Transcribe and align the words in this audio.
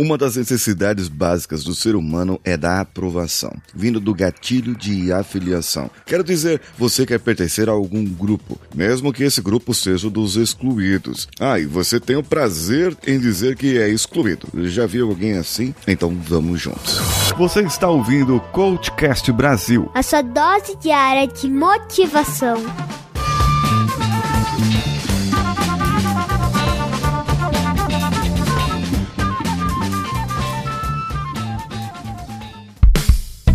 Uma 0.00 0.16
das 0.16 0.34
necessidades 0.34 1.08
básicas 1.08 1.62
do 1.62 1.74
ser 1.74 1.94
humano 1.94 2.40
é 2.42 2.56
da 2.56 2.80
aprovação, 2.80 3.52
vindo 3.74 4.00
do 4.00 4.14
gatilho 4.14 4.74
de 4.74 5.12
afiliação. 5.12 5.90
Quero 6.06 6.24
dizer, 6.24 6.58
você 6.78 7.04
quer 7.04 7.20
pertencer 7.20 7.68
a 7.68 7.72
algum 7.72 8.02
grupo, 8.02 8.58
mesmo 8.74 9.12
que 9.12 9.22
esse 9.22 9.42
grupo 9.42 9.74
seja 9.74 10.08
dos 10.08 10.36
excluídos. 10.36 11.28
Ah, 11.38 11.58
e 11.58 11.66
você 11.66 12.00
tem 12.00 12.16
o 12.16 12.22
prazer 12.22 12.96
em 13.06 13.20
dizer 13.20 13.56
que 13.56 13.76
é 13.76 13.90
excluído. 13.90 14.48
Já 14.70 14.86
viu 14.86 15.06
alguém 15.06 15.36
assim? 15.36 15.74
Então 15.86 16.16
vamos 16.18 16.62
juntos. 16.62 16.98
Você 17.36 17.60
está 17.60 17.90
ouvindo 17.90 18.36
o 18.36 18.40
Coachcast 18.40 19.30
Brasil 19.32 19.90
a 19.94 20.02
sua 20.02 20.22
dose 20.22 20.76
diária 20.80 21.26
de 21.26 21.46
motivação. 21.50 22.56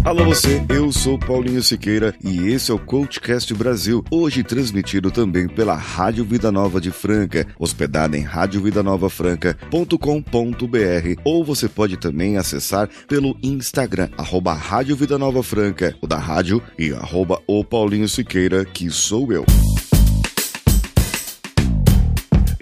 Alô 0.05 0.23
você, 0.23 0.64
eu 0.70 0.90
sou 0.91 1.18
Paulinho 1.18 1.64
Siqueira 1.64 2.14
e 2.23 2.50
esse 2.50 2.70
é 2.70 2.73
o 2.76 2.77
Coachcast 2.77 3.52
Brasil, 3.55 4.05
hoje 4.12 4.44
transmitido 4.44 5.09
também 5.09 5.48
pela 5.48 5.73
Rádio 5.73 6.23
Vida 6.23 6.52
Nova 6.52 6.80
de 6.80 6.91
Franca, 6.91 7.48
hospedada 7.58 8.16
em 8.16 8.22
radiovidanova.franca.com.br 8.22 11.22
ou 11.23 11.44
você 11.44 11.68
pode 11.68 11.98
também 11.98 12.38
acessar 12.38 12.88
pelo 13.08 13.36
Instagram, 13.41 14.09
arroba 14.16 14.54
Rádio 14.54 14.95
Vida 14.95 15.18
Nova 15.18 15.41
Franca, 15.41 15.98
o 16.00 16.06
da 16.06 16.20
rádio 16.20 16.62
e 16.78 16.94
arroba 16.94 17.42
o 17.48 17.64
Paulinho 17.64 18.08
Siqueira, 18.08 18.64
que 18.64 18.92
sou 18.92 19.34
eu. 19.34 19.44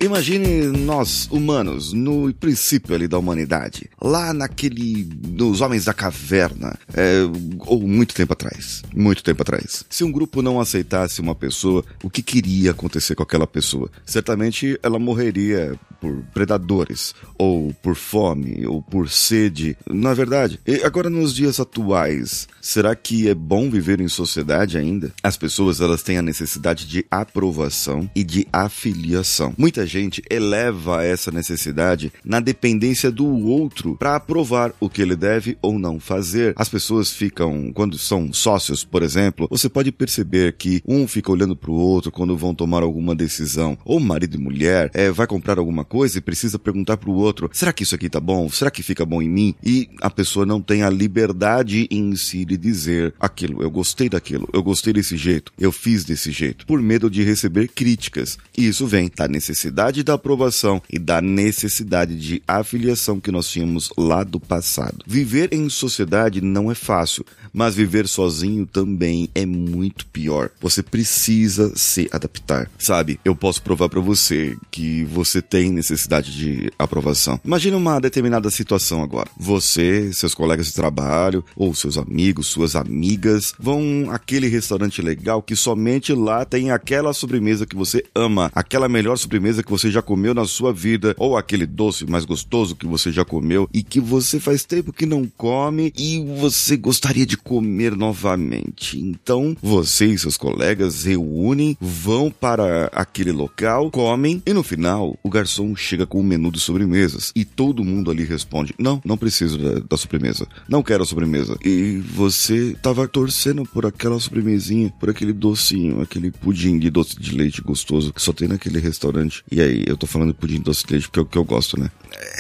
Imagine 0.03 0.65
nós, 0.67 1.29
humanos, 1.31 1.93
no 1.93 2.33
princípio 2.33 2.93
ali 2.93 3.07
da 3.07 3.17
humanidade, 3.17 3.89
lá 4.01 4.33
naquele. 4.33 5.07
nos 5.29 5.61
Homens 5.61 5.85
da 5.85 5.93
Caverna, 5.93 6.77
é, 6.93 7.21
ou 7.59 7.79
muito 7.87 8.13
tempo 8.13 8.33
atrás. 8.33 8.83
Muito 8.93 9.23
tempo 9.23 9.41
atrás. 9.43 9.85
Se 9.89 10.03
um 10.03 10.11
grupo 10.11 10.41
não 10.41 10.59
aceitasse 10.59 11.21
uma 11.21 11.33
pessoa, 11.33 11.85
o 12.03 12.09
que 12.09 12.21
queria 12.21 12.71
acontecer 12.71 13.15
com 13.15 13.23
aquela 13.23 13.47
pessoa? 13.47 13.89
Certamente 14.05 14.77
ela 14.83 14.99
morreria 14.99 15.79
por 16.01 16.21
predadores, 16.33 17.15
ou 17.37 17.73
por 17.81 17.95
fome, 17.95 18.67
ou 18.67 18.81
por 18.81 19.09
sede. 19.09 19.77
Na 19.89 20.11
é 20.11 20.15
verdade, 20.15 20.59
e 20.67 20.83
agora 20.83 21.09
nos 21.09 21.33
dias 21.33 21.61
atuais, 21.61 22.45
será 22.61 22.93
que 22.93 23.29
é 23.29 23.33
bom 23.33 23.69
viver 23.69 24.01
em 24.01 24.09
sociedade 24.09 24.77
ainda? 24.77 25.13
As 25.23 25.37
pessoas 25.37 25.79
elas 25.79 26.03
têm 26.03 26.17
a 26.17 26.21
necessidade 26.21 26.85
de 26.85 27.05
aprovação 27.09 28.09
e 28.13 28.21
de 28.21 28.45
afiliação. 28.51 29.53
Muita 29.57 29.87
eleva 30.29 31.03
essa 31.03 31.31
necessidade 31.31 32.11
na 32.23 32.39
dependência 32.39 33.11
do 33.11 33.25
outro 33.25 33.95
para 33.95 34.15
aprovar 34.15 34.73
o 34.79 34.89
que 34.89 35.01
ele 35.01 35.15
deve 35.15 35.57
ou 35.61 35.77
não 35.77 35.99
fazer. 35.99 36.53
As 36.55 36.69
pessoas 36.69 37.11
ficam, 37.11 37.71
quando 37.73 37.97
são 37.97 38.31
sócios, 38.33 38.83
por 38.83 39.03
exemplo, 39.03 39.47
você 39.49 39.69
pode 39.69 39.91
perceber 39.91 40.53
que 40.53 40.81
um 40.87 41.07
fica 41.07 41.31
olhando 41.31 41.55
para 41.55 41.71
o 41.71 41.75
outro 41.75 42.11
quando 42.11 42.37
vão 42.37 42.55
tomar 42.55 42.83
alguma 42.83 43.15
decisão. 43.15 43.77
Ou 43.85 43.99
marido 43.99 44.35
e 44.35 44.39
mulher 44.39 44.89
é, 44.93 45.11
vai 45.11 45.27
comprar 45.27 45.57
alguma 45.57 45.83
coisa 45.83 46.17
e 46.17 46.21
precisa 46.21 46.57
perguntar 46.57 46.97
para 46.97 47.09
o 47.09 47.15
outro: 47.15 47.49
será 47.53 47.73
que 47.73 47.83
isso 47.83 47.95
aqui 47.95 48.09
tá 48.09 48.19
bom? 48.19 48.49
Será 48.49 48.71
que 48.71 48.83
fica 48.83 49.05
bom 49.05 49.21
em 49.21 49.29
mim? 49.29 49.55
E 49.63 49.89
a 50.01 50.09
pessoa 50.09 50.45
não 50.45 50.61
tem 50.61 50.83
a 50.83 50.89
liberdade 50.89 51.87
em 51.91 52.15
si 52.15 52.45
de 52.45 52.57
dizer 52.57 53.13
aquilo. 53.19 53.61
Eu 53.61 53.71
gostei 53.71 54.09
daquilo, 54.09 54.47
eu 54.53 54.63
gostei 54.63 54.93
desse 54.93 55.17
jeito, 55.17 55.51
eu 55.59 55.71
fiz 55.71 56.03
desse 56.03 56.31
jeito, 56.31 56.65
por 56.65 56.81
medo 56.81 57.09
de 57.09 57.23
receber 57.23 57.67
críticas. 57.67 58.37
E 58.57 58.67
isso 58.67 58.87
vem 58.87 59.11
da 59.15 59.27
necessidade 59.27 59.72
da 59.73 60.13
aprovação 60.13 60.81
e 60.87 60.99
da 60.99 61.19
necessidade 61.19 62.15
de 62.15 62.43
afiliação 62.47 63.19
que 63.19 63.31
nós 63.31 63.47
tínhamos 63.47 63.89
lá 63.97 64.23
do 64.23 64.39
passado. 64.39 65.03
Viver 65.07 65.49
em 65.51 65.67
sociedade 65.67 66.41
não 66.41 66.71
é 66.71 66.75
fácil, 66.75 67.25
mas 67.51 67.75
viver 67.75 68.07
sozinho 68.07 68.67
também 68.67 69.29
é 69.33 69.45
muito 69.45 70.05
pior. 70.07 70.51
Você 70.61 70.83
precisa 70.83 71.71
se 71.75 72.07
adaptar. 72.11 72.69
Sabe, 72.77 73.19
eu 73.25 73.35
posso 73.35 73.63
provar 73.63 73.89
para 73.89 73.99
você 73.99 74.55
que 74.69 75.03
você 75.05 75.41
tem 75.41 75.71
necessidade 75.71 76.35
de 76.35 76.71
aprovação. 76.77 77.39
Imagina 77.43 77.75
uma 77.75 77.99
determinada 77.99 78.51
situação 78.51 79.01
agora. 79.01 79.29
Você, 79.37 80.11
seus 80.13 80.35
colegas 80.35 80.67
de 80.67 80.73
trabalho, 80.73 81.43
ou 81.55 81.73
seus 81.73 81.97
amigos, 81.97 82.47
suas 82.47 82.75
amigas, 82.75 83.53
vão 83.59 84.09
àquele 84.11 84.47
restaurante 84.47 85.01
legal 85.01 85.41
que 85.41 85.55
somente 85.55 86.13
lá 86.13 86.45
tem 86.45 86.69
aquela 86.69 87.13
sobremesa 87.13 87.65
que 87.65 87.75
você 87.75 88.03
ama, 88.13 88.51
aquela 88.53 88.87
melhor 88.87 89.17
sobremesa 89.17 89.62
que 89.63 89.71
você 89.71 89.89
já 89.89 90.01
comeu 90.01 90.33
na 90.33 90.45
sua 90.45 90.73
vida, 90.73 91.15
ou 91.17 91.37
aquele 91.37 91.65
doce 91.65 92.05
mais 92.05 92.25
gostoso 92.25 92.75
que 92.75 92.85
você 92.85 93.11
já 93.11 93.25
comeu 93.25 93.69
e 93.73 93.83
que 93.83 93.99
você 93.99 94.39
faz 94.39 94.63
tempo 94.63 94.93
que 94.93 95.05
não 95.05 95.27
come 95.37 95.93
e 95.97 96.23
você 96.39 96.77
gostaria 96.77 97.25
de 97.25 97.37
comer 97.37 97.95
novamente. 97.95 98.99
Então, 98.99 99.55
você 99.61 100.05
e 100.05 100.19
seus 100.19 100.37
colegas 100.37 101.03
reúnem, 101.03 101.77
vão 101.79 102.29
para 102.29 102.85
aquele 102.93 103.31
local, 103.31 103.89
comem 103.91 104.41
e 104.45 104.53
no 104.53 104.63
final 104.63 105.17
o 105.23 105.29
garçom 105.29 105.75
chega 105.75 106.05
com 106.05 106.19
o 106.19 106.23
menu 106.23 106.51
de 106.51 106.59
sobremesas 106.59 107.31
e 107.35 107.45
todo 107.45 107.83
mundo 107.83 108.11
ali 108.11 108.23
responde: 108.23 108.73
Não, 108.77 109.01
não 109.05 109.17
preciso 109.17 109.57
da, 109.57 109.79
da 109.79 109.97
sobremesa, 109.97 110.47
não 110.67 110.83
quero 110.83 111.03
a 111.03 111.05
sobremesa. 111.05 111.57
E 111.63 111.97
você 111.97 112.75
tava 112.81 113.07
torcendo 113.07 113.63
por 113.63 113.85
aquela 113.85 114.19
sobremesinha, 114.19 114.93
por 114.99 115.09
aquele 115.09 115.33
docinho, 115.33 116.01
aquele 116.01 116.31
pudim 116.31 116.77
de 116.77 116.89
doce 116.89 117.19
de 117.19 117.35
leite 117.35 117.61
gostoso 117.61 118.13
que 118.13 118.21
só 118.21 118.33
tem 118.33 118.47
naquele 118.47 118.79
restaurante. 118.79 119.43
E 119.53 119.61
aí, 119.61 119.83
eu 119.85 119.95
tô 119.95 120.07
falando 120.07 120.33
pudim 120.33 120.59
doce 120.59 120.83
de 120.83 120.93
leite 120.93 121.07
porque 121.07 121.19
é 121.19 121.21
o 121.21 121.25
que 121.27 121.37
eu 121.37 121.43
gosto, 121.43 121.79
né? 121.79 121.91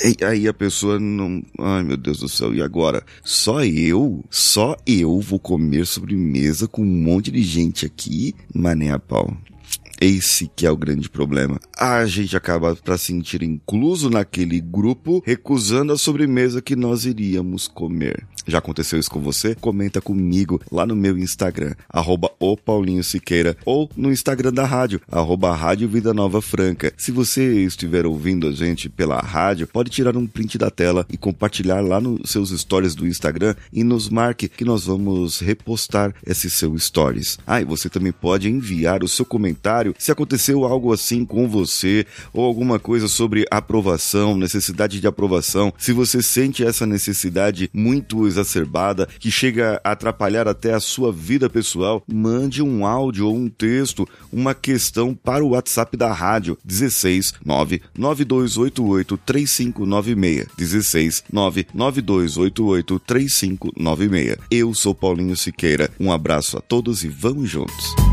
E 0.03 0.25
aí 0.25 0.47
a 0.47 0.53
pessoa 0.53 0.99
não. 0.99 1.43
Ai 1.59 1.83
meu 1.83 1.95
Deus 1.95 2.17
do 2.17 2.27
céu, 2.27 2.55
e 2.55 2.59
agora? 2.59 3.03
Só 3.23 3.63
eu? 3.63 4.25
Só 4.31 4.75
eu 4.83 5.19
vou 5.19 5.37
comer 5.37 5.85
sobremesa 5.85 6.67
com 6.67 6.81
um 6.81 6.85
monte 6.85 7.29
de 7.29 7.43
gente 7.43 7.85
aqui, 7.85 8.33
mané 8.51 8.91
a 8.91 8.97
pau. 8.97 9.37
Esse 9.99 10.49
que 10.55 10.65
é 10.65 10.71
o 10.71 10.77
grande 10.77 11.09
problema. 11.09 11.59
A 11.77 12.05
gente 12.05 12.35
acaba 12.35 12.75
para 12.75 12.97
sentir 12.97 13.41
incluso 13.41 14.09
naquele 14.09 14.59
grupo, 14.59 15.23
recusando 15.25 15.93
a 15.93 15.97
sobremesa 15.97 16.61
que 16.61 16.75
nós 16.75 17.05
iríamos 17.05 17.67
comer. 17.67 18.25
Já 18.45 18.57
aconteceu 18.57 18.99
isso 18.99 19.09
com 19.09 19.21
você? 19.21 19.55
Comenta 19.55 20.01
comigo 20.01 20.61
lá 20.69 20.85
no 20.85 20.95
meu 20.95 21.17
Instagram, 21.17 21.73
arroba 21.87 22.29
o 22.39 22.57
Paulinho 22.57 23.03
Siqueira, 23.03 23.55
ou 23.65 23.89
no 23.95 24.11
Instagram 24.11 24.51
da 24.51 24.65
rádio, 24.65 24.99
arroba 25.09 25.55
Rádio 25.55 25.87
Vida 25.87 26.13
Nova 26.13 26.41
Franca. 26.41 26.93
Se 26.97 27.11
você 27.11 27.63
estiver 27.63 28.05
ouvindo 28.05 28.47
a 28.47 28.51
gente 28.51 28.89
pela 28.89 29.19
rádio, 29.19 29.67
pode 29.67 29.89
tirar 29.89 30.17
um 30.17 30.27
print 30.27 30.57
da 30.57 30.69
tela 30.69 31.05
e 31.09 31.17
compartilhar 31.17 31.79
lá 31.79 32.01
nos 32.01 32.29
seus 32.29 32.49
stories 32.49 32.95
do 32.95 33.07
Instagram 33.07 33.55
e 33.71 33.83
nos 33.83 34.09
marque 34.09 34.49
que 34.49 34.65
nós 34.65 34.85
vamos 34.85 35.39
repostar 35.39 36.13
esse 36.25 36.49
seu 36.49 36.77
stories. 36.77 37.37
Ah, 37.47 37.61
e 37.61 37.65
você 37.65 37.89
também 37.89 38.11
pode 38.11 38.49
enviar 38.49 39.03
o 39.03 39.07
seu 39.07 39.25
se 39.97 40.11
aconteceu 40.11 40.65
algo 40.65 40.93
assim 40.93 41.25
com 41.25 41.47
você 41.47 42.05
ou 42.33 42.45
alguma 42.45 42.79
coisa 42.79 43.07
sobre 43.07 43.45
aprovação, 43.49 44.37
necessidade 44.37 44.99
de 44.99 45.07
aprovação, 45.07 45.73
se 45.77 45.91
você 45.91 46.21
sente 46.21 46.63
essa 46.63 46.85
necessidade 46.85 47.69
muito 47.73 48.27
exacerbada 48.27 49.07
que 49.19 49.31
chega 49.31 49.81
a 49.83 49.91
atrapalhar 49.91 50.47
até 50.47 50.73
a 50.73 50.79
sua 50.79 51.11
vida 51.11 51.49
pessoal, 51.49 52.03
mande 52.07 52.61
um 52.61 52.85
áudio 52.85 53.27
ou 53.27 53.35
um 53.35 53.49
texto, 53.49 54.07
uma 54.31 54.53
questão 54.53 55.13
para 55.13 55.43
o 55.43 55.49
WhatsApp 55.49 55.95
da 55.97 56.11
rádio 56.11 56.57
16 56.63 57.33
99288 57.45 59.17
3596 59.17 60.47
16 60.57 61.23
99288 61.31 62.99
3596. 62.99 64.37
Eu 64.49 64.73
sou 64.73 64.93
Paulinho 64.93 65.35
Siqueira. 65.35 65.89
Um 65.99 66.11
abraço 66.11 66.57
a 66.57 66.61
todos 66.61 67.03
e 67.03 67.07
vamos 67.07 67.49
juntos. 67.49 68.12